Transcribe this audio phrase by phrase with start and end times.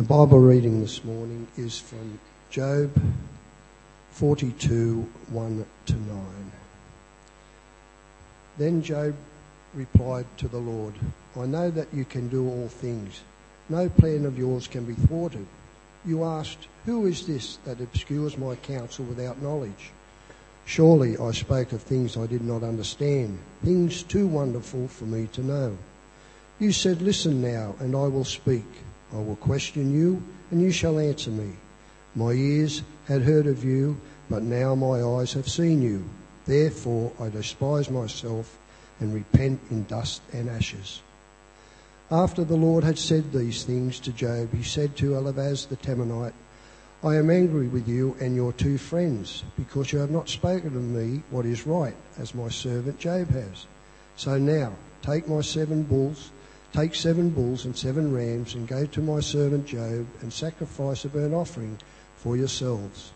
[0.00, 2.18] The Bible reading this morning is from
[2.48, 2.90] Job
[4.12, 6.52] 42 1 to 9.
[8.56, 9.14] Then Job
[9.74, 10.94] replied to the Lord,
[11.38, 13.20] I know that you can do all things.
[13.68, 15.46] No plan of yours can be thwarted.
[16.06, 19.90] You asked, Who is this that obscures my counsel without knowledge?
[20.64, 25.42] Surely I spoke of things I did not understand, things too wonderful for me to
[25.42, 25.76] know.
[26.58, 28.64] You said, Listen now, and I will speak.
[29.12, 31.52] I will question you, and you shall answer me.
[32.14, 36.04] My ears had heard of you, but now my eyes have seen you.
[36.46, 38.56] Therefore I despise myself
[39.00, 41.00] and repent in dust and ashes.
[42.10, 46.34] After the Lord had said these things to Job, he said to Eliphaz the Temanite,
[47.02, 50.78] I am angry with you and your two friends, because you have not spoken to
[50.78, 53.66] me what is right, as my servant Job has.
[54.16, 56.30] So now, take my seven bulls,
[56.72, 61.08] take seven bulls and seven rams, and go to my servant Job and sacrifice a
[61.08, 61.78] burnt offering
[62.16, 63.12] for yourselves.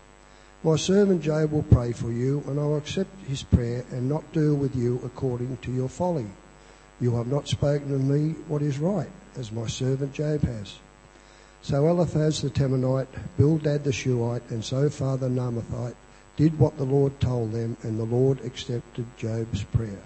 [0.63, 4.33] My servant Job will pray for you, and I will accept his prayer and not
[4.33, 6.25] deal with you according to your folly.
[6.99, 10.75] You have not spoken to me what is right, as my servant Job has.
[11.61, 15.95] So Eliphaz the Temanite, Bildad the Shuhite, and Zophar the Naamathite
[16.37, 20.01] did what the Lord told them, and the Lord accepted Job's prayer.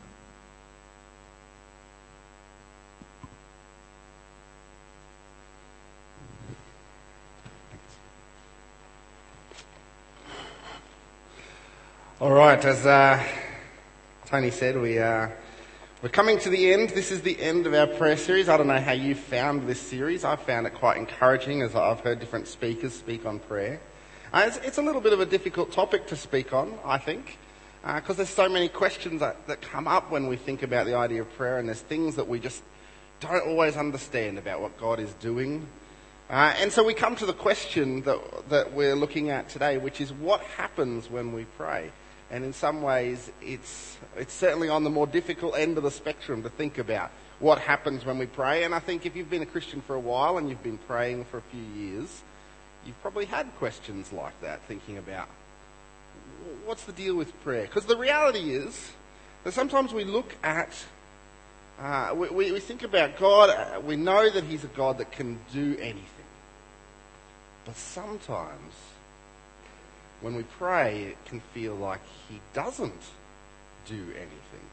[12.21, 13.23] All right, as uh,
[14.25, 15.29] Tony said, we, uh,
[16.03, 16.89] we're coming to the end.
[16.89, 18.49] This is the end of our prayer series.
[18.49, 20.25] I don't know how you found this series.
[20.25, 23.79] I found it quite encouraging as I've heard different speakers speak on prayer.
[24.33, 27.37] Uh, it's, it's, a little bit of a difficult topic to speak on, I think,
[27.83, 30.95] because uh, there's so many questions that, that come up when we think about the
[30.95, 32.63] idea of prayer, and there's things that we just
[33.21, 35.65] don't always understand about what God is doing.
[36.29, 40.01] Uh, and so we come to the question that, that we're looking at today, which
[40.01, 41.89] is what happens when we pray?
[42.31, 46.43] And in some ways, it's, it's certainly on the more difficult end of the spectrum
[46.43, 48.63] to think about what happens when we pray.
[48.63, 51.25] And I think if you've been a Christian for a while and you've been praying
[51.25, 52.21] for a few years,
[52.85, 55.27] you've probably had questions like that, thinking about
[56.65, 57.63] what's the deal with prayer?
[57.63, 58.91] Because the reality is
[59.43, 60.69] that sometimes we look at,
[61.79, 65.39] uh, we, we, think about God, uh, we know that He's a God that can
[65.51, 66.05] do anything.
[67.65, 68.73] But sometimes
[70.21, 73.01] when we pray, it can feel like He doesn't
[73.85, 74.67] do anything.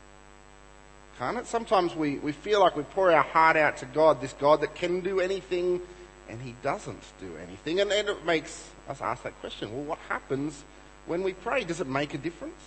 [1.18, 1.46] Can't it?
[1.46, 4.74] Sometimes we, we feel like we pour our heart out to God, this God that
[4.74, 5.80] can do anything,
[6.28, 7.80] and He doesn't do anything.
[7.80, 10.62] And then it makes us ask that question well, what happens
[11.06, 11.64] when we pray?
[11.64, 12.60] Does it make a difference?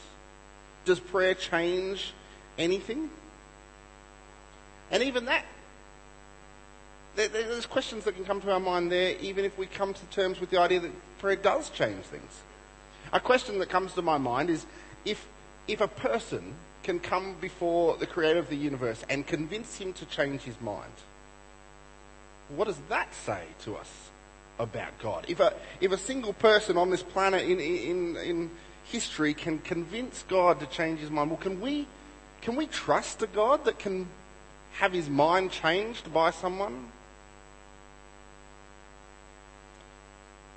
[0.85, 2.13] Does prayer change
[2.57, 3.09] anything?
[4.91, 5.45] And even that,
[7.15, 10.39] there's questions that can come to our mind there, even if we come to terms
[10.39, 12.41] with the idea that prayer does change things.
[13.11, 14.65] A question that comes to my mind is
[15.05, 15.27] if,
[15.67, 20.05] if a person can come before the creator of the universe and convince him to
[20.05, 20.91] change his mind,
[22.49, 24.09] what does that say to us
[24.57, 25.25] about God?
[25.27, 28.51] If a, if a single person on this planet in, in, in
[28.85, 31.87] history can convince God to change his mind, well, can we,
[32.41, 34.07] can we trust a God that can
[34.73, 36.89] have his mind changed by someone?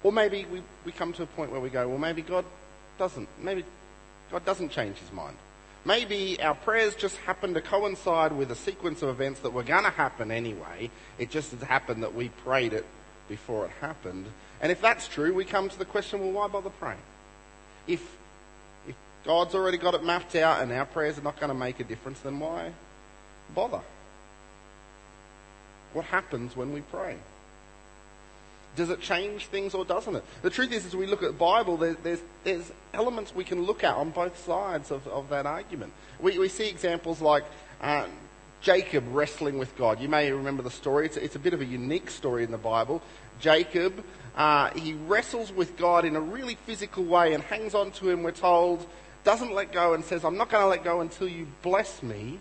[0.03, 2.45] Or maybe we, we come to a point where we go, well, maybe God
[2.99, 3.29] doesn't.
[3.41, 3.65] Maybe
[4.31, 5.37] God doesn't change his mind.
[5.85, 9.85] Maybe our prayers just happen to coincide with a sequence of events that were going
[9.85, 10.91] to happen anyway.
[11.19, 12.87] It just happened that we prayed it
[13.29, 14.27] before it happened.
[14.61, 17.01] And if that's true, we come to the question, well, why bother praying?
[17.89, 18.01] If,
[18.89, 21.81] if God's already got it mapped out and our prayers are not going to make
[21.81, 22.71] a difference, then why
[23.55, 23.81] bother?
[25.93, 27.17] What happens when we pray?
[28.75, 30.25] Does it change things or doesn't it?
[30.41, 33.63] The truth is, as we look at the Bible, there, there's, there's elements we can
[33.63, 35.93] look at on both sides of, of that argument.
[36.21, 37.45] We, we see examples like
[37.83, 38.07] uh,
[38.63, 40.01] Jacob wrestling with God.
[40.01, 41.07] You may remember the story.
[41.07, 43.03] It's, it's a bit of a unique story in the Bible.
[43.41, 44.05] Jacob,
[44.37, 48.23] uh, he wrestles with God in a really physical way and hangs on to him,
[48.23, 48.87] we're told,
[49.25, 52.39] doesn't let go and says, I'm not going to let go until you bless me.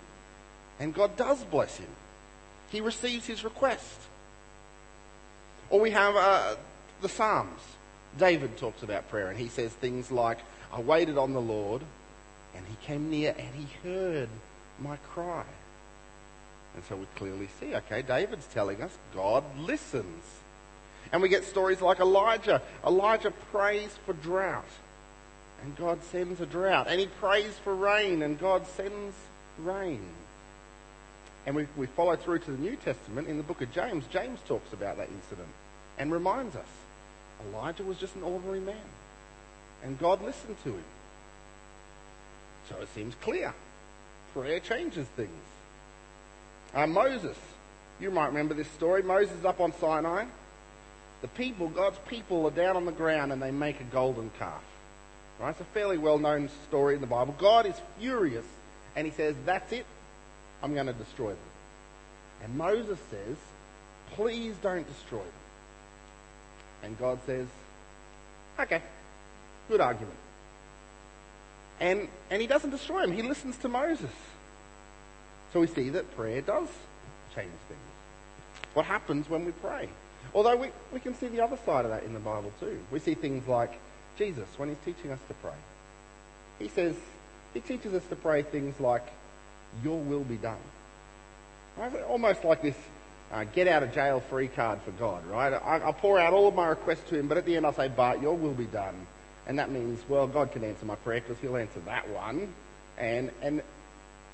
[0.80, 1.90] And God does bless him.
[2.70, 4.00] He receives his request.
[5.72, 6.56] Or we have uh,
[7.02, 7.62] the Psalms.
[8.20, 10.38] David talks about prayer and he says things like,
[10.72, 11.82] I waited on the Lord
[12.56, 14.28] and he came near and he heard
[14.80, 15.46] my cry.
[16.76, 20.24] And so we clearly see, okay, David's telling us God listens.
[21.14, 22.62] And we get stories like Elijah.
[22.86, 24.66] Elijah prays for drought
[25.64, 26.88] and God sends a drought.
[26.90, 29.16] And he prays for rain and God sends
[29.58, 30.02] rain.
[31.46, 34.04] And we, we follow through to the New Testament in the book of James.
[34.12, 35.48] James talks about that incident
[35.98, 36.68] and reminds us
[37.50, 38.76] Elijah was just an ordinary man.
[39.84, 40.84] And God listened to him.
[42.70, 43.54] So it seems clear.
[44.34, 45.30] Prayer changes things.
[46.74, 47.38] Uh, Moses,
[48.00, 49.04] you might remember this story.
[49.04, 50.26] Moses is up on Sinai.
[51.22, 54.64] The people, God's people, are down on the ground and they make a golden calf.
[55.40, 55.50] Right?
[55.50, 57.36] It's a fairly well known story in the Bible.
[57.38, 58.46] God is furious
[58.96, 59.86] and he says, That's it.
[60.64, 61.38] I'm going to destroy them.
[62.44, 63.38] And Moses says,
[64.14, 65.28] Please don't destroy them.
[66.84, 67.48] And God says,
[68.60, 68.82] Okay,
[69.70, 70.18] good argument.
[71.80, 74.12] And, and he doesn't destroy him, he listens to Moses.
[75.54, 76.68] So we see that prayer does
[77.36, 77.80] change things.
[78.74, 79.90] What happens when we pray?
[80.34, 82.80] Although we, we can see the other side of that in the Bible too.
[82.92, 83.78] We see things like
[84.18, 85.52] Jesus when he's teaching us to pray.
[86.60, 86.96] He says,
[87.54, 89.06] he teaches us to pray things like,
[89.84, 90.58] Your will be done.
[92.08, 92.76] Almost like this
[93.32, 95.54] uh, get out of jail free card for God, right?
[95.54, 97.74] I, I'll pour out all of my requests to Him, but at the end I'll
[97.74, 99.08] say, But your will be done.
[99.48, 102.54] And that means, well, God can answer my prayer because He'll answer that one.
[102.98, 103.64] And, and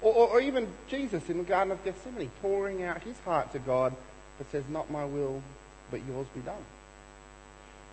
[0.01, 3.95] or, or, even Jesus in the Garden of Gethsemane pouring out His heart to God
[4.37, 5.41] but says, Not my will,
[5.91, 6.63] but yours be done.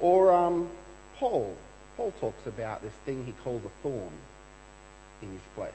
[0.00, 0.68] Or um,
[1.16, 1.56] Paul.
[1.96, 4.10] Paul talks about this thing he calls a thorn
[5.22, 5.70] in his flesh.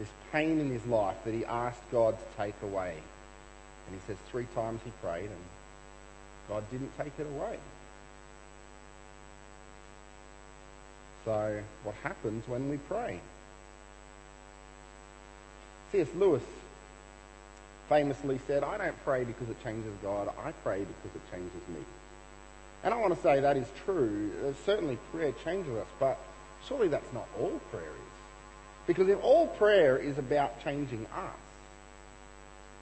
[0.00, 2.96] This pain in his life that he asked God to take away.
[3.86, 5.44] And he says three times he prayed and
[6.48, 7.58] God didn't take it away.
[11.24, 13.20] So, what happens when we pray?
[15.90, 16.08] C.S.
[16.14, 16.42] Lewis
[17.88, 21.80] famously said, I don't pray because it changes God, I pray because it changes me.
[22.84, 24.30] And I want to say that is true.
[24.44, 26.18] Uh, certainly prayer changes us, but
[26.68, 28.86] surely that's not all prayer is.
[28.86, 31.45] Because if all prayer is about changing us,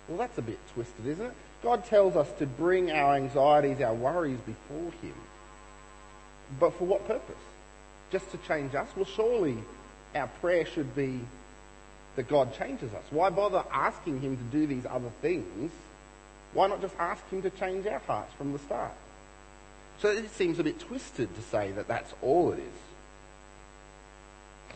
[0.09, 1.33] well, that's a bit twisted, isn't it?
[1.63, 5.15] God tells us to bring our anxieties, our worries before Him.
[6.61, 7.35] But for what purpose?
[8.13, 8.89] Just to change us?
[8.95, 9.57] Well, surely
[10.15, 11.21] our prayer should be
[12.17, 13.03] that God changes us.
[13.11, 15.73] Why bother asking Him to do these other things?
[16.53, 18.93] Why not just ask Him to change our hearts from the start?
[20.01, 22.81] So it seems a bit twisted to say that that's all it is.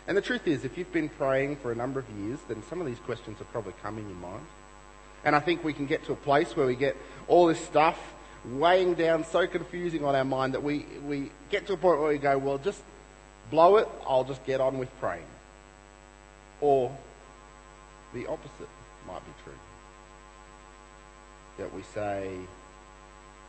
[0.06, 2.80] And the truth is, if you've been praying for a number of years, then some
[2.80, 4.46] of these questions have probably come in your mind.
[5.24, 7.98] And I think we can get to a place where we get all this stuff
[8.44, 12.08] weighing down so confusing on our mind that we, we get to a point where
[12.08, 12.82] we go, well, just
[13.50, 15.26] blow it, I'll just get on with praying.
[16.60, 16.96] Or
[18.14, 18.68] the opposite
[19.06, 19.52] might be true.
[21.58, 22.30] That we say,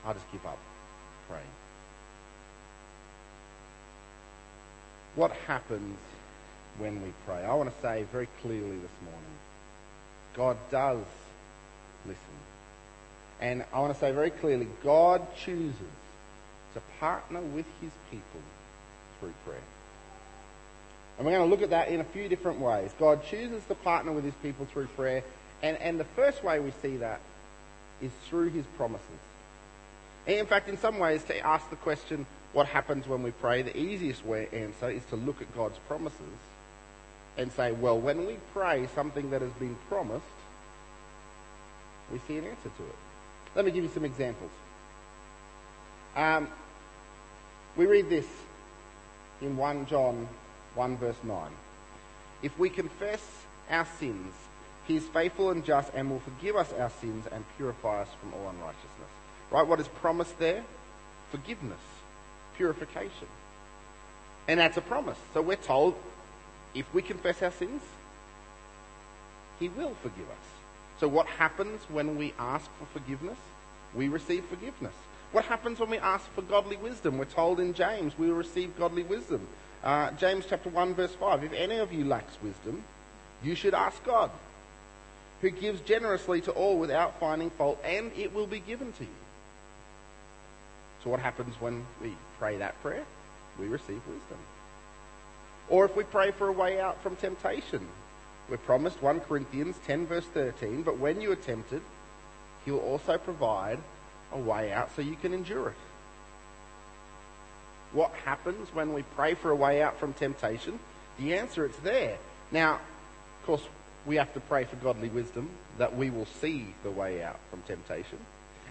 [0.05, 0.57] I'll just give up
[1.29, 1.45] praying.
[5.15, 5.97] What happens
[6.77, 7.43] when we pray?
[7.43, 9.29] I want to say very clearly this morning
[10.35, 11.03] God does
[12.05, 12.23] listen.
[13.41, 15.75] And I want to say very clearly God chooses
[16.73, 18.41] to partner with his people
[19.19, 19.59] through prayer.
[21.17, 22.91] And we're going to look at that in a few different ways.
[22.97, 25.23] God chooses to partner with his people through prayer.
[25.61, 27.19] And, and the first way we see that
[28.01, 29.05] is through his promises.
[30.27, 33.61] And in fact, in some ways, to ask the question, what happens when we pray,
[33.61, 36.19] the easiest way answer is to look at God's promises
[37.37, 40.23] and say, well, when we pray something that has been promised,
[42.11, 42.95] we see an answer to it.
[43.55, 44.51] Let me give you some examples.
[46.15, 46.47] Um,
[47.75, 48.25] we read this
[49.41, 50.27] in 1 John
[50.75, 51.51] 1 verse 9.
[52.41, 53.21] If we confess
[53.69, 54.33] our sins,
[54.87, 58.33] he is faithful and just and will forgive us our sins and purify us from
[58.33, 59.09] all unrighteousness.
[59.51, 59.65] Right?
[59.65, 60.63] What is promised there?
[61.31, 61.79] Forgiveness,
[62.57, 63.27] purification.
[64.47, 65.17] And that's a promise.
[65.33, 65.95] So we're told
[66.73, 67.81] if we confess our sins,
[69.59, 70.58] he will forgive us.
[70.99, 73.37] So what happens when we ask for forgiveness?
[73.95, 74.93] We receive forgiveness.
[75.31, 77.17] What happens when we ask for godly wisdom?
[77.17, 79.41] We're told in James we receive godly wisdom.
[79.83, 81.43] Uh, James chapter 1 verse 5.
[81.43, 82.83] If any of you lacks wisdom,
[83.43, 84.29] you should ask God,
[85.41, 89.09] who gives generously to all without finding fault, and it will be given to you.
[91.03, 93.05] So what happens when we pray that prayer?
[93.57, 94.37] We receive wisdom.
[95.69, 97.87] Or if we pray for a way out from temptation,
[98.49, 101.81] we're promised 1 Corinthians 10 verse 13, but when you are tempted,
[102.65, 103.79] he will also provide
[104.33, 105.75] a way out so you can endure it
[107.91, 110.79] what happens when we pray for a way out from temptation?
[111.19, 112.17] The answer it's there.
[112.51, 113.63] Now, of course,
[114.05, 117.61] we have to pray for godly wisdom that we will see the way out from
[117.63, 118.17] temptation.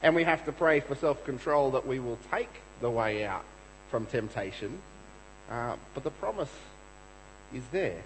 [0.03, 3.45] And we have to pray for self control that we will take the way out
[3.91, 4.79] from temptation.
[5.51, 6.53] Uh, but the promise
[7.53, 8.03] is there.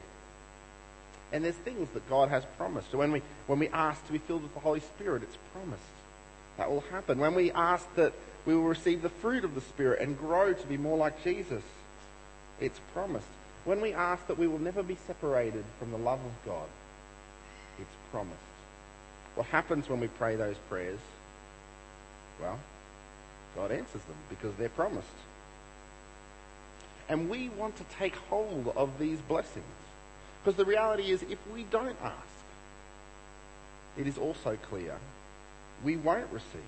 [1.33, 2.91] And there's things that God has promised.
[2.91, 5.83] So when we, when we ask to be filled with the Holy Spirit, it's promised.
[6.59, 7.19] that will happen.
[7.19, 8.13] When we ask that
[8.45, 11.63] we will receive the fruit of the Spirit and grow to be more like Jesus,
[12.61, 13.27] it's promised.
[13.65, 16.69] When we ask that we will never be separated from the love of God,
[17.79, 18.37] it's promised.
[19.35, 20.99] What happens when we pray those prayers?
[22.41, 22.59] Well,
[23.57, 25.07] God answers them because they're promised.
[27.09, 29.65] And we want to take hold of these blessings.
[30.43, 32.17] Because the reality is, if we don't ask,
[33.97, 34.97] it is also clear
[35.85, 36.61] we won't receive.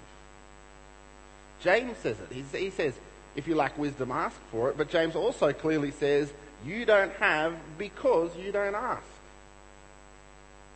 [1.61, 2.57] James says it.
[2.57, 2.95] He says,
[3.37, 4.77] if you lack wisdom, ask for it.
[4.77, 6.33] But James also clearly says,
[6.65, 9.03] you don't have because you don't ask.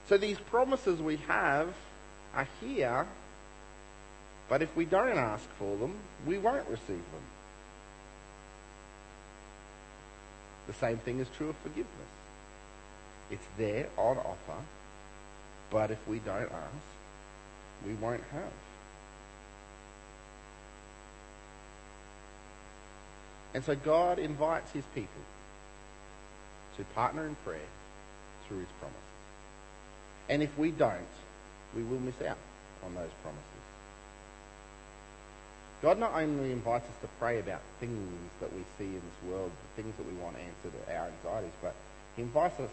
[0.09, 1.69] So these promises we have
[2.35, 3.07] are here,
[4.49, 5.95] but if we don't ask for them,
[6.27, 7.27] we won't receive them.
[10.67, 12.18] The same thing is true of forgiveness.
[13.31, 14.63] It's there on offer,
[15.71, 18.53] but if we don't ask, we won't have.
[23.55, 25.23] And so God invites his people
[26.77, 27.61] to partner in prayer
[28.47, 29.03] through his promises.
[30.29, 31.15] And if we don't,
[31.75, 32.37] we will miss out
[32.85, 33.45] on those promises.
[35.81, 37.97] God not only invites us to pray about things
[38.41, 41.75] that we see in this world, the things that we want answered, our anxieties, but
[42.17, 42.71] he invites us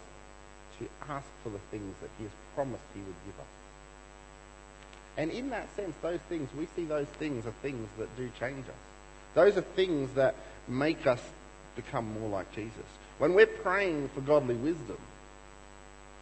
[0.78, 3.46] to ask for the things that he has promised he would give us.
[5.16, 8.66] And in that sense, those things, we see those things are things that do change
[8.66, 8.74] us.
[9.34, 10.34] Those are things that
[10.68, 11.20] make us
[11.74, 12.84] become more like Jesus.
[13.18, 14.98] When we're praying for godly wisdom,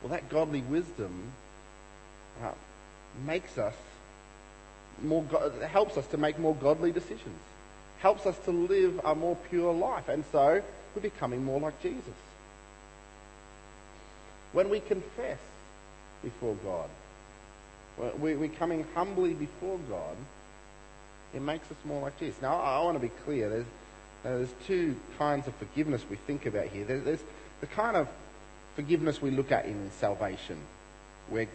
[0.03, 1.33] well, that godly wisdom
[2.43, 2.53] uh,
[3.27, 3.75] makes us
[5.03, 5.25] more,
[5.69, 7.39] helps us to make more godly decisions,
[8.01, 10.63] helps us to live a more pure life, and so
[10.95, 12.15] we're becoming more like Jesus.
[14.55, 15.39] When we confess
[16.23, 16.89] before God,
[18.19, 20.17] we're coming humbly before God,
[21.35, 22.41] it makes us more like Jesus.
[22.41, 23.51] Now, I want to be clear.
[23.51, 23.67] There's,
[24.23, 26.85] there's two kinds of forgiveness we think about here.
[26.85, 27.21] There's,
[27.61, 28.09] the kind of
[28.77, 30.57] forgiveness we look at in salvation,
[31.31, 31.49] where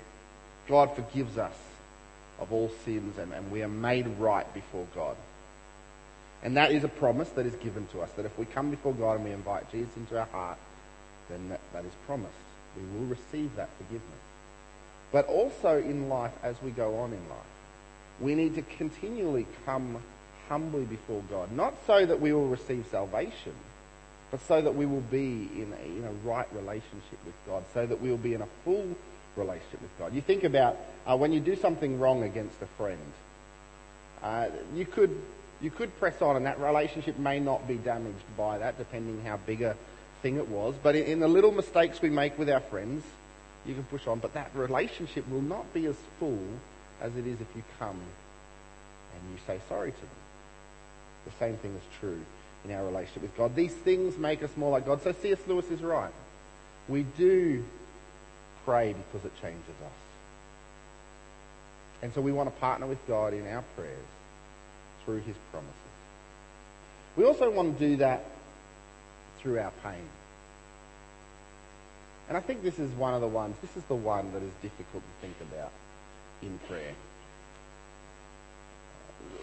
[0.68, 1.56] God forgives us
[2.40, 5.16] of all sins and, and we are made right before God.
[6.44, 8.94] And that is a promise that is given to us, that if we come before
[8.94, 10.58] God and we invite Jesus into our heart,
[11.30, 12.34] then that, that is promised.
[12.76, 14.04] We will receive that forgiveness.
[15.12, 17.40] But also in life, as we go on in life,
[18.20, 20.02] we need to continually come
[20.50, 23.54] humbly before God, not so that we will receive salvation,
[24.32, 27.86] but so that we will be in a, in a right relationship with God, so
[27.86, 28.96] that we will be in a full
[29.36, 30.14] relationship with God.
[30.14, 33.00] You think about uh, when you do something wrong against a friend,
[34.22, 35.16] uh, you could
[35.62, 39.38] you could press on, and that relationship may not be damaged by that, depending how
[39.38, 39.76] big a
[40.22, 40.76] thing it was.
[40.82, 43.04] But in, in the little mistakes we make with our friends,
[43.66, 44.20] you can push on.
[44.20, 46.40] But that relationship will not be as full
[47.02, 50.10] as it is if you come and you say sorry to them.
[51.26, 52.20] The same thing is true
[52.66, 53.56] in our relationship with God.
[53.56, 55.02] These things make us more like God.
[55.04, 55.40] So C.S.
[55.48, 56.12] Lewis is right.
[56.88, 57.64] We do
[58.66, 59.92] pray because it changes us.
[62.02, 63.98] And so we want to partner with God in our prayers
[65.04, 65.76] through his promises.
[67.18, 68.24] We also want to do that
[69.42, 70.08] through our pain.
[72.28, 74.52] And I think this is one of the ones, this is the one that is
[74.62, 75.72] difficult to think about
[76.42, 76.94] in prayer.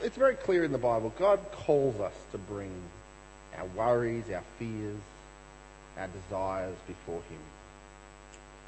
[0.02, 1.12] It's very clear in the Bible.
[1.18, 2.70] God calls us to bring
[3.58, 5.00] our worries, our fears,
[5.98, 7.40] our desires before Him.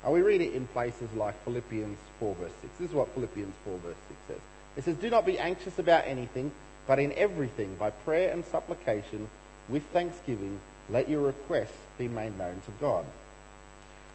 [0.04, 2.73] And we read it in places like Philippians 4 verse 6.
[2.78, 4.40] This is what Philippians 4 verse 6 says.
[4.76, 6.50] It says, Do not be anxious about anything,
[6.87, 9.28] but in everything, by prayer and supplication,
[9.68, 13.04] with thanksgiving, let your requests be made known to God.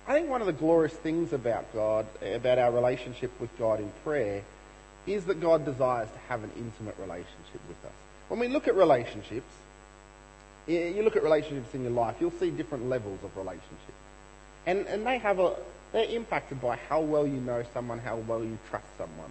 [0.08, 3.92] I think one of the glorious things about God, about our relationship with God in
[4.04, 4.44] prayer,
[5.08, 7.92] is that God desires to have an intimate relationship with us.
[8.28, 9.52] When we look at relationships,
[10.68, 13.96] you look at relationships in your life, you'll see different levels of relationship.
[14.66, 15.56] And, and they have a,
[15.92, 19.30] they're impacted by how well you know someone, how well you trust someone.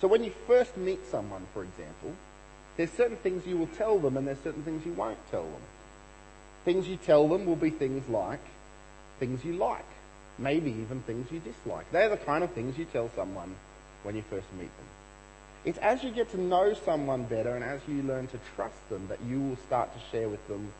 [0.00, 2.14] So when you first meet someone, for example,
[2.76, 5.62] there's certain things you will tell them and there's certain things you won't tell them.
[6.66, 8.40] Things you tell them will be things like
[9.20, 9.86] things you like,
[10.36, 11.86] maybe even things you dislike.
[11.92, 13.54] They're the kind of things you tell someone
[14.02, 14.86] when you first meet them.
[15.64, 19.06] It's as you get to know someone better and as you learn to trust them
[19.08, 20.72] that you will start to share with them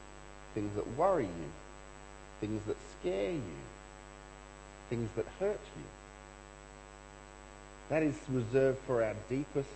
[0.55, 1.51] things that worry you,
[2.41, 3.59] things that scare you,
[4.91, 5.85] things that hurt you.
[7.91, 9.69] That is reserved for our deepest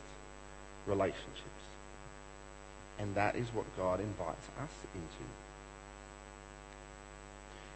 [0.89, 1.47] relationships.
[2.99, 5.50] And that is what God invites us into.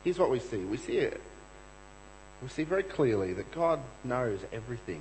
[0.04, 0.58] Here's what we see.
[0.58, 1.20] We see it.
[2.42, 5.00] We see very clearly that God knows everything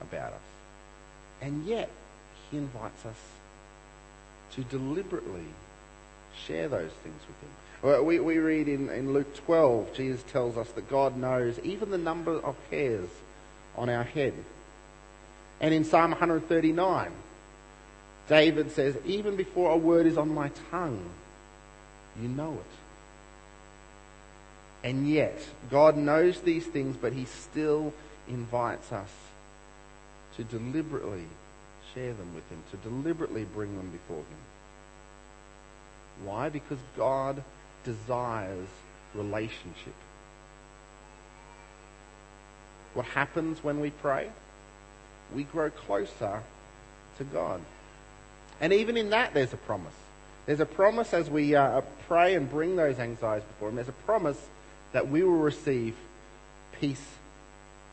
[0.00, 0.40] about us.
[1.42, 1.90] And yet,
[2.50, 3.16] he invites us
[4.52, 5.44] to deliberately
[6.46, 8.06] share those things with him.
[8.06, 11.98] We, we read in, in Luke 12, Jesus tells us that God knows even the
[11.98, 13.08] number of hairs
[13.76, 14.32] on our head.
[15.60, 17.10] And in Psalm 139,
[18.28, 21.04] David says, Even before a word is on my tongue,
[22.20, 22.85] you know it.
[24.86, 25.36] And yet,
[25.68, 27.92] God knows these things, but He still
[28.28, 29.10] invites us
[30.36, 31.24] to deliberately
[31.92, 36.24] share them with Him, to deliberately bring them before Him.
[36.24, 36.50] Why?
[36.50, 37.42] Because God
[37.84, 38.68] desires
[39.12, 39.92] relationship.
[42.94, 44.30] What happens when we pray?
[45.34, 46.42] We grow closer
[47.18, 47.60] to God.
[48.60, 49.94] And even in that, there's a promise.
[50.46, 53.74] There's a promise as we uh, pray and bring those anxieties before Him.
[53.74, 54.40] There's a promise
[54.96, 55.94] that we will receive
[56.80, 57.04] peace,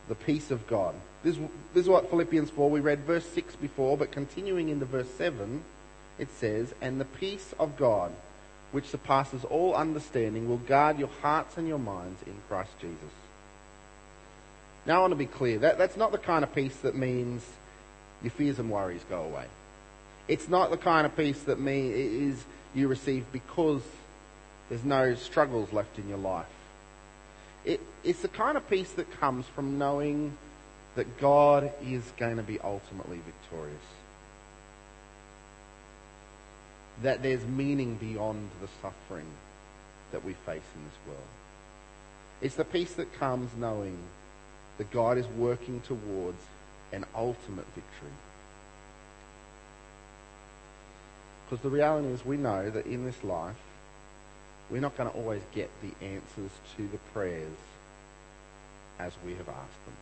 [0.08, 0.96] the peace of God.
[1.22, 1.36] This,
[1.74, 5.64] this is what Philippians 4, we read verse 6 before, but continuing into verse 7,
[6.18, 8.14] it says, And the peace of God,
[8.72, 12.96] which surpasses all understanding, will guard your hearts and your minds in Christ Jesus.
[14.86, 17.46] Now, I want to be clear that, that's not the kind of peace that means
[18.22, 19.48] your fears and worries go away.
[20.30, 23.82] It's not the kind of peace that me is you receive because
[24.70, 26.46] there's no struggles left in your life.
[27.66, 30.38] It, it's the kind of peace that comes from knowing
[30.96, 33.78] that God is going to be ultimately victorious.
[37.02, 39.28] That there's meaning beyond the suffering
[40.12, 41.28] that we face in this world.
[42.42, 43.98] It's the peace that comes knowing
[44.78, 46.42] that God is working towards
[46.92, 48.12] an ultimate victory.
[51.46, 53.56] Because the reality is, we know that in this life,
[54.70, 57.58] we're not going to always get the answers to the prayers
[59.00, 59.96] as we have asked them.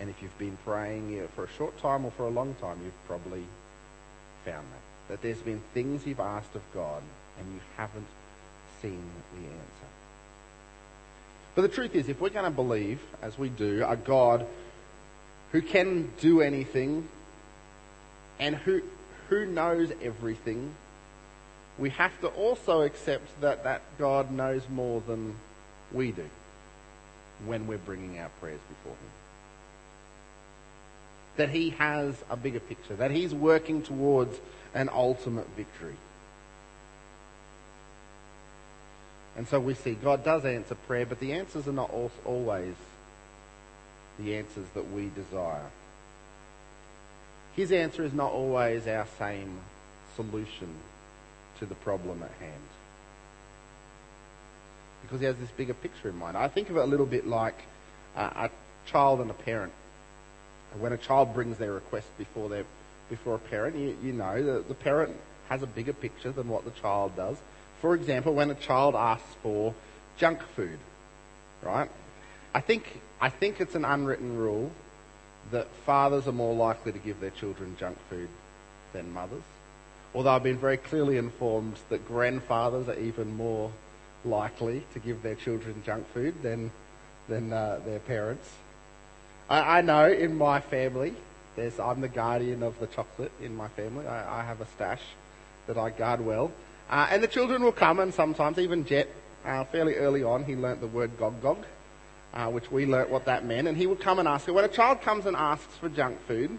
[0.00, 3.06] And if you've been praying for a short time or for a long time, you've
[3.06, 3.42] probably
[4.44, 5.12] found that.
[5.12, 7.02] That there's been things you've asked of God
[7.38, 8.06] and you haven't
[8.82, 9.02] seen
[9.34, 9.88] the answer.
[11.54, 14.46] But the truth is, if we're going to believe, as we do, a God
[15.50, 17.08] who can do anything
[18.38, 18.82] and who,
[19.28, 20.72] who knows everything,
[21.78, 25.36] we have to also accept that that God knows more than
[25.92, 26.28] we do
[27.46, 29.10] when we're bringing our prayers before Him.
[31.36, 34.38] That He has a bigger picture, that He's working towards
[34.74, 35.96] an ultimate victory.
[39.36, 41.92] And so we see God does answer prayer, but the answers are not
[42.24, 42.74] always
[44.18, 45.70] the answers that we desire.
[47.54, 49.60] His answer is not always our same
[50.16, 50.68] solution
[51.58, 52.62] to the problem at hand.
[55.02, 56.36] Because he has this bigger picture in mind.
[56.36, 57.56] I think of it a little bit like
[58.16, 58.50] a
[58.86, 59.72] child and a parent.
[60.78, 62.64] When a child brings their request before their
[63.08, 65.16] before a parent, you, you know the, the parent
[65.48, 67.38] has a bigger picture than what the child does.
[67.80, 69.74] For example, when a child asks for
[70.18, 70.78] junk food,
[71.62, 71.88] right?
[72.54, 74.70] I think, I think it's an unwritten rule
[75.50, 78.28] that fathers are more likely to give their children junk food
[78.92, 79.42] than mothers.
[80.14, 83.70] Although I've been very clearly informed that grandfathers are even more
[84.24, 86.70] likely to give their children junk food than,
[87.28, 88.48] than uh, their parents.
[89.48, 91.14] I, I, know in my family,
[91.56, 94.06] there's, I'm the guardian of the chocolate in my family.
[94.06, 95.02] I, I have a stash
[95.66, 96.50] that I guard well.
[96.90, 99.08] Uh, and the children will come, and sometimes even Jet,
[99.44, 101.64] uh, fairly early on, he learnt the word gog gog,
[102.32, 103.68] uh, which we learnt what that meant.
[103.68, 104.48] And he would come and ask.
[104.48, 106.58] When a child comes and asks for junk food,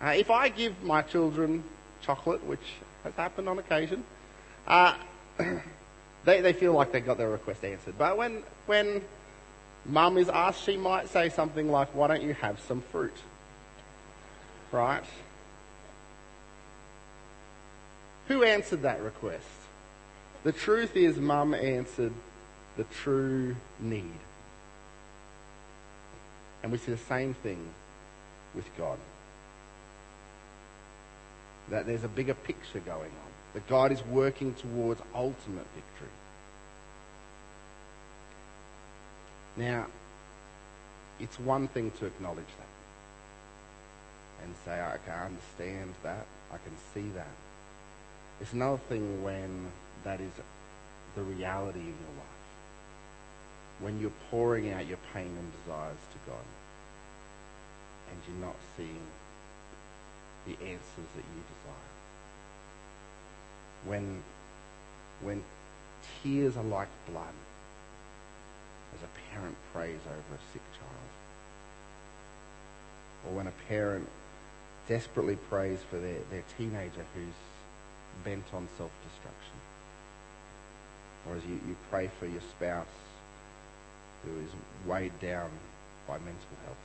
[0.00, 1.64] uh, if I give my children
[2.06, 2.60] chocolate, which
[3.04, 4.04] has happened on occasion,
[4.66, 4.94] uh,
[6.24, 7.94] they, they feel like they got their request answered.
[7.98, 9.02] But when, when
[9.84, 13.16] mum is asked, she might say something like, Why don't you have some fruit?
[14.72, 15.04] Right?
[18.28, 19.46] Who answered that request?
[20.42, 22.12] The truth is, mum answered
[22.76, 24.04] the true need.
[26.62, 27.58] And we see the same thing
[28.54, 28.98] with God.
[31.70, 33.30] That there's a bigger picture going on.
[33.54, 36.08] That God is working towards ultimate victory.
[39.56, 39.86] Now,
[41.18, 42.66] it's one thing to acknowledge that
[44.44, 47.34] and say, I can understand that, I can see that.
[48.40, 49.66] It's another thing when
[50.04, 50.30] that is
[51.14, 52.36] the reality in your life.
[53.80, 56.44] When you're pouring out your pain and desires to God
[58.10, 59.06] and you're not seeing
[60.46, 61.92] the answers that you desire.
[63.84, 64.22] When,
[65.22, 65.42] when
[66.22, 67.34] tears are like blood
[68.94, 71.10] as a parent prays over a sick child.
[73.26, 74.08] Or when a parent
[74.88, 79.58] desperately prays for their, their teenager who's bent on self destruction.
[81.28, 82.86] Or as you, you pray for your spouse
[84.24, 84.50] who is
[84.86, 85.50] weighed down
[86.06, 86.76] by mental health.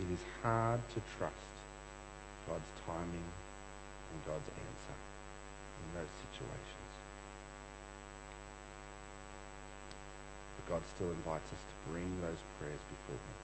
[0.00, 1.54] It is hard to trust
[2.48, 3.28] God's timing
[4.10, 4.98] and God's answer
[5.78, 6.90] in those situations.
[10.56, 13.38] But God still invites us to bring those prayers before Him.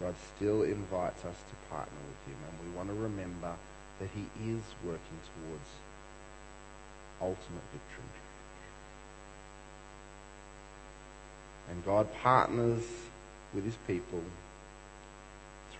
[0.00, 3.56] God still invites us to partner with Him, and we want to remember
[4.00, 5.70] that He is working towards
[7.20, 8.20] ultimate victory.
[11.70, 12.84] And God partners
[13.54, 14.22] with His people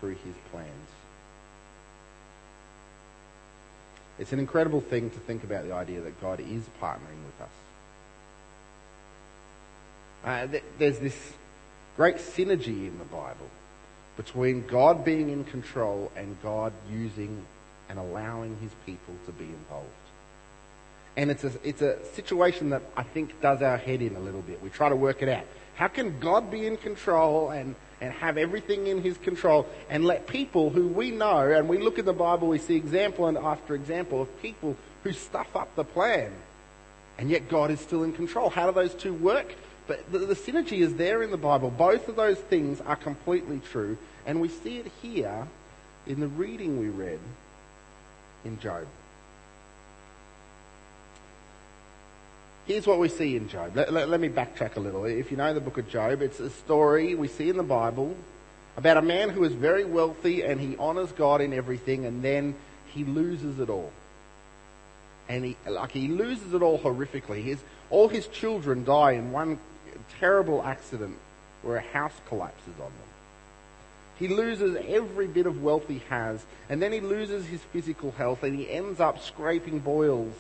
[0.01, 0.69] through His plans.
[4.19, 7.49] It's an incredible thing to think about the idea that God is partnering with us.
[10.25, 11.33] Uh, th- there's this
[11.97, 13.49] great synergy in the Bible
[14.17, 17.45] between God being in control and God using
[17.89, 19.89] and allowing his people to be involved.
[21.17, 24.43] And it's a, it's a situation that I think does our head in a little
[24.43, 24.63] bit.
[24.63, 25.45] We try to work it out.
[25.77, 30.27] How can God be in control and, and have everything in his control and let
[30.27, 33.75] people who we know, and we look in the Bible, we see example and after
[33.75, 36.33] example of people who stuff up the plan,
[37.19, 38.51] and yet God is still in control.
[38.51, 39.55] How do those two work?
[39.87, 41.71] But the, the synergy is there in the Bible.
[41.71, 45.47] Both of those things are completely true, and we see it here
[46.07, 47.21] in the reading we read
[48.45, 48.87] in Job.
[52.69, 53.75] Here's what we see in Job.
[53.75, 55.07] Let, let, let, me backtrack a little.
[55.07, 58.15] If you know the book of Job, it's a story we see in the Bible
[58.77, 62.55] about a man who is very wealthy and he honors God in everything and then
[62.93, 63.91] he loses it all.
[65.31, 67.43] And he, like, he loses it all horrifically.
[67.43, 69.59] His, all his children die in one
[70.21, 71.17] terrible accident
[71.63, 73.09] where a house collapses on them.
[74.19, 78.43] He loses every bit of wealth he has, and then he loses his physical health,
[78.43, 80.35] and he ends up scraping boils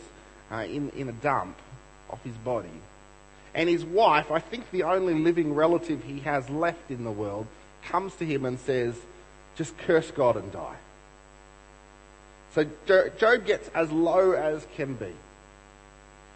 [0.53, 1.57] uh, in, in a dump
[2.11, 2.68] off his body.
[3.55, 7.47] And his wife, I think the only living relative he has left in the world,
[7.87, 8.94] comes to him and says,
[9.57, 10.77] just curse God and die.
[12.55, 12.66] So
[13.18, 15.12] Job gets as low as can be.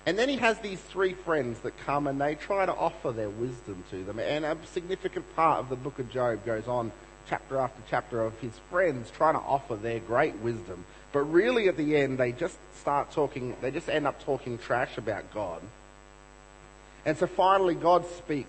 [0.05, 3.31] And then he has these three friends that come and they try to offer their
[3.31, 4.19] wisdom to them.
[4.19, 6.91] And a significant part of the book of Job goes on,
[7.29, 10.85] chapter after chapter, of his friends trying to offer their great wisdom.
[11.13, 14.97] But really, at the end, they just start talking, they just end up talking trash
[14.97, 15.61] about God.
[17.05, 18.49] And so finally, God speaks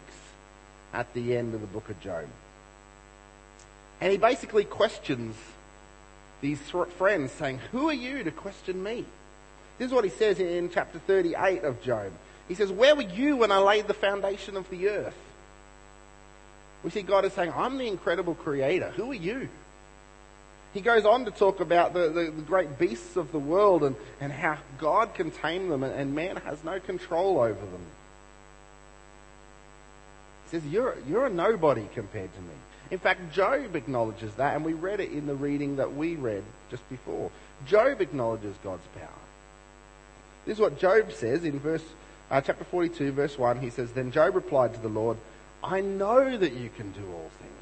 [0.93, 2.25] at the end of the book of Job.
[3.99, 5.35] And he basically questions
[6.43, 6.59] these
[6.97, 9.05] friends, saying, Who are you to question me?
[9.77, 12.11] This is what he says in chapter 38 of Job.
[12.47, 15.17] He says, Where were you when I laid the foundation of the earth?
[16.83, 18.89] We see God is saying, I'm the incredible creator.
[18.91, 19.47] Who are you?
[20.73, 23.95] He goes on to talk about the, the, the, great beasts of the world and,
[24.19, 27.85] and how God can tame them and, and man has no control over them.
[30.45, 32.53] He says, you're, you're a nobody compared to me.
[32.89, 36.43] In fact, Job acknowledges that, and we read it in the reading that we read
[36.71, 37.31] just before.
[37.67, 39.09] Job acknowledges God's power.
[40.45, 41.83] This is what Job says in verse,
[42.29, 43.61] uh, chapter 42, verse 1.
[43.61, 45.17] He says, Then Job replied to the Lord,
[45.63, 47.53] I know that you can do all things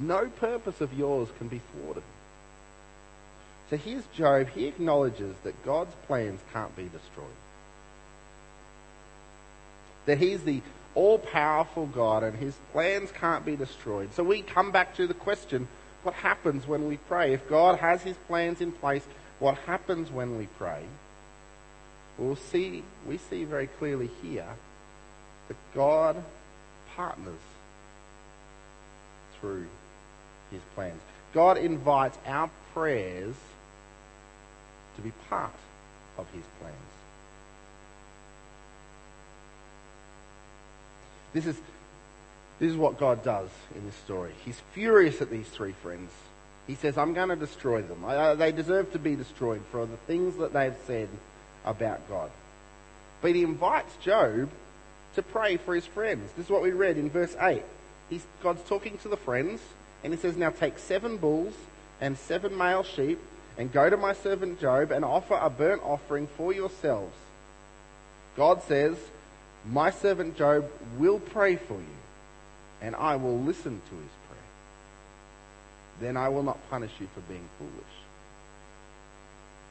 [0.00, 2.02] no purpose of yours can be thwarted.
[3.70, 4.48] So here's Job.
[4.48, 7.26] He acknowledges that God's plans can't be destroyed.
[10.06, 10.62] That he's the
[10.94, 14.12] all powerful God and his plans can't be destroyed.
[14.14, 15.68] So we come back to the question
[16.02, 17.34] what happens when we pray?
[17.34, 19.04] If God has his plans in place,
[19.38, 20.82] what happens when we pray?
[22.18, 24.48] We'll see, we see very clearly here
[25.48, 26.22] that God
[26.96, 27.40] partners
[29.40, 29.66] through
[30.50, 31.00] his plans.
[31.32, 33.34] God invites our prayers
[34.96, 35.52] to be part
[36.18, 36.76] of his plans.
[41.32, 41.56] This is,
[42.58, 44.32] this is what God does in this story.
[44.44, 46.10] He's furious at these three friends.
[46.66, 48.04] He says, I'm going to destroy them.
[48.38, 51.08] They deserve to be destroyed for the things that they've said
[51.64, 52.30] about God.
[53.22, 54.50] But he invites Job
[55.14, 56.30] to pray for his friends.
[56.36, 57.62] This is what we read in verse 8.
[58.08, 59.60] He's, God's talking to the friends.
[60.02, 61.54] And he says, Now take seven bulls
[62.00, 63.18] and seven male sheep
[63.58, 67.14] and go to my servant Job and offer a burnt offering for yourselves.
[68.36, 68.96] God says,
[69.66, 71.98] My servant Job will pray for you,
[72.80, 74.50] and I will listen to his prayer.
[76.00, 77.74] Then I will not punish you for being foolish.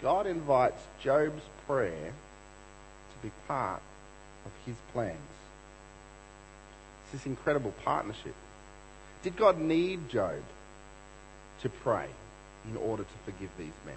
[0.01, 3.81] God invites Job's prayer to be part
[4.45, 5.17] of his plans.
[7.03, 8.35] It's this incredible partnership.
[9.23, 10.41] Did God need Job?
[11.62, 12.08] to pray
[12.69, 13.95] in order to forgive these men.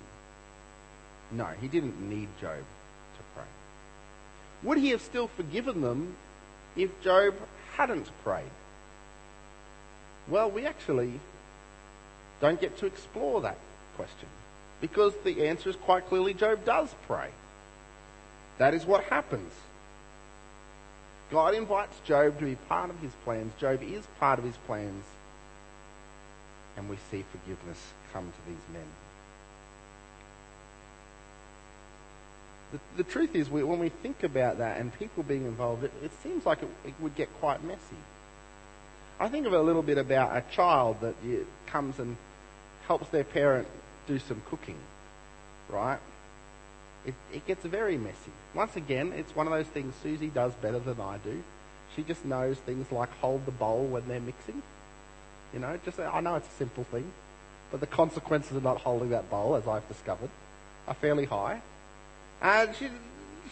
[1.30, 3.44] No, he didn't need Job to pray.
[4.62, 6.14] Would he have still forgiven them
[6.76, 7.34] if Job
[7.76, 8.50] hadn't prayed?
[10.28, 11.20] Well, we actually
[12.40, 13.58] don't get to explore that
[13.96, 14.28] question
[14.80, 17.30] because the answer is quite clearly Job does pray.
[18.58, 19.52] That is what happens.
[21.32, 23.54] God invites Job to be part of his plans.
[23.58, 25.02] Job is part of his plans.
[26.76, 27.78] And we see forgiveness
[28.12, 28.82] come to these men.
[32.72, 35.92] The, the truth is, we, when we think about that and people being involved, it,
[36.04, 37.80] it seems like it, it, would get quite messy.
[39.18, 41.14] I think of a little bit about a child that
[41.66, 42.18] comes and
[42.86, 43.68] helps their parent
[44.06, 44.78] do some cooking,
[45.70, 45.98] right?
[47.04, 48.32] It, it gets very messy.
[48.54, 51.42] Once again, it's one of those things Susie does better than I do.
[51.96, 54.62] She just knows things like hold the bowl when they're mixing.
[55.52, 57.10] You know, just I know it's a simple thing,
[57.70, 60.30] but the consequences of not holding that bowl, as I've discovered,
[60.88, 61.60] are fairly high.
[62.40, 62.88] And she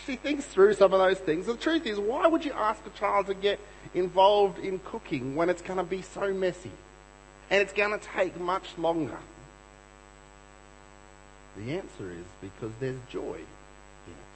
[0.07, 1.47] she thinks through some of those things.
[1.47, 3.59] The truth is, why would you ask a child to get
[3.95, 6.71] involved in cooking when it's going to be so messy
[7.51, 9.19] and it's going to take much longer?
[11.57, 14.31] The answer is because there's joy in it.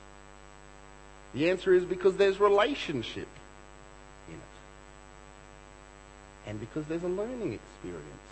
[1.34, 3.28] The answer is because there's relationship
[4.28, 4.40] in it.
[6.46, 8.28] And because there's a learning experience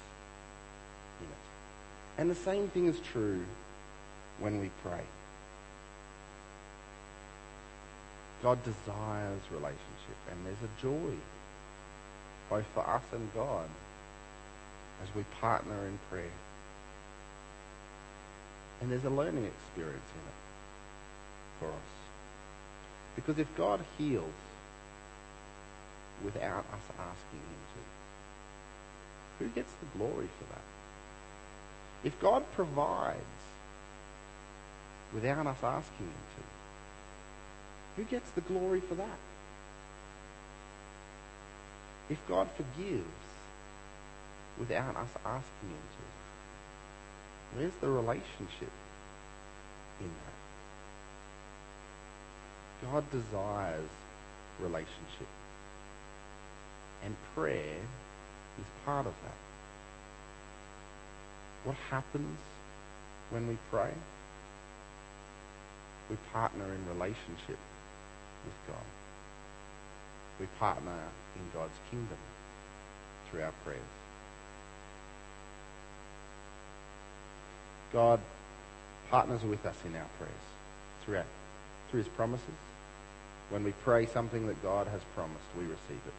[1.20, 2.18] in it.
[2.18, 3.44] And the same thing is true
[4.40, 5.04] when we pray.
[8.42, 11.14] God desires relationship, and there's a joy
[12.50, 13.68] both for us and God
[15.02, 16.24] as we partner in prayer.
[18.82, 20.40] And there's a learning experience in it
[21.60, 21.92] for us.
[23.14, 24.24] Because if God heals
[26.24, 27.62] without us asking Him
[29.38, 30.64] to, who gets the glory for that?
[32.02, 33.20] If God provides
[35.14, 36.42] without us asking Him to,
[38.02, 39.18] who gets the glory for that?
[42.10, 43.04] If God forgives
[44.58, 46.21] without us asking Him to,
[47.54, 48.72] Where's the relationship
[50.00, 50.32] in that?
[52.90, 53.90] God desires
[54.60, 55.28] relationship.
[57.04, 57.76] And prayer
[58.58, 59.34] is part of that.
[61.64, 62.38] What happens
[63.30, 63.92] when we pray?
[66.10, 67.58] We partner in relationship
[68.44, 68.86] with God.
[70.40, 70.98] We partner
[71.36, 72.18] in God's kingdom
[73.30, 74.01] through our prayers.
[77.92, 78.20] God
[79.10, 80.32] partners with us in our prayers
[81.04, 81.26] throughout,
[81.90, 82.46] through his promises.
[83.50, 86.14] When we pray something that God has promised, we receive it.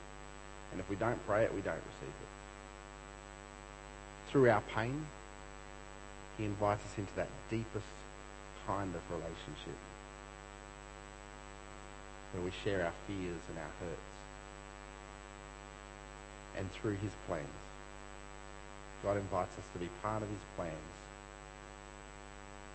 [0.72, 2.32] And if we don't pray it, we don't receive it.
[4.30, 5.06] Through our pain,
[6.38, 7.86] he invites us into that deepest
[8.68, 9.80] kind of relationship
[12.34, 14.14] where we share our fears and our hurts.
[16.58, 17.48] And through his plans,
[19.04, 20.74] God invites us to be part of his plans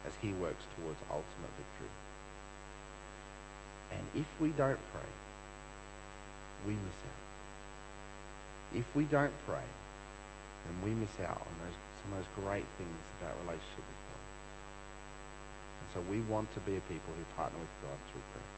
[0.08, 1.92] as he works towards ultimate victory.
[3.92, 5.12] And if we don't pray,
[6.66, 7.24] we miss out.
[8.80, 9.68] If we don't pray,
[10.64, 14.24] then we miss out on those, some of those great things about relationship with God.
[15.76, 18.52] And so we want to be a people who partner with God through prayer.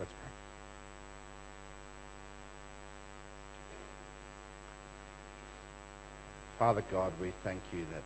[0.00, 0.32] Let's pray.
[6.58, 8.04] Father God, we thank you that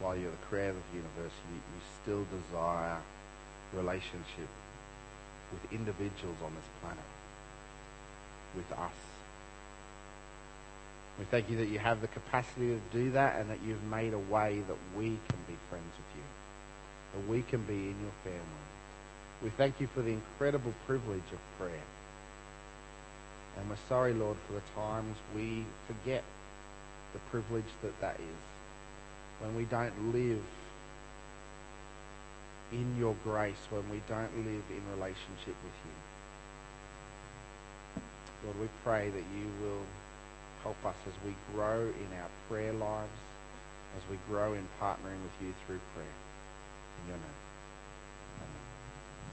[0.00, 2.98] while you're the creator of the universe, you, you still desire
[3.72, 4.48] relationship
[5.52, 7.10] with individuals on this planet,
[8.56, 8.92] with us.
[11.18, 14.12] We thank you that you have the capacity to do that and that you've made
[14.12, 16.26] a way that we can be friends with you,
[17.14, 18.64] that we can be in your family.
[19.42, 21.86] We thank you for the incredible privilege of prayer.
[23.56, 26.24] And we're sorry, Lord, for the times we forget
[27.12, 28.53] the privilege that that is
[29.40, 30.42] when we don't live
[32.72, 35.94] in your grace, when we don't live in relationship with you.
[38.44, 39.84] Lord, we pray that you will
[40.62, 43.18] help us as we grow in our prayer lives,
[43.96, 46.18] as we grow in partnering with you through prayer.
[47.02, 47.43] In your name.